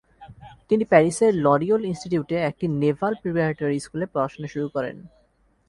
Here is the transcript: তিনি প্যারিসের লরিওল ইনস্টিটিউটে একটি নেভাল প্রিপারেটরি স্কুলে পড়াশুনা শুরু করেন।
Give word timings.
তিনি 0.69 0.83
প্যারিসের 0.83 1.31
লরিওল 1.35 1.81
ইনস্টিটিউটে 1.85 2.37
একটি 2.41 2.65
নেভাল 2.81 3.13
প্রিপারেটরি 3.21 3.77
স্কুলে 3.79 4.05
পড়াশুনা 4.13 4.47
শুরু 4.47 4.67
করেন। 4.69 4.95